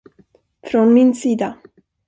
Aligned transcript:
Från 0.63 0.93
min 0.93 1.13
sida. 1.15 1.57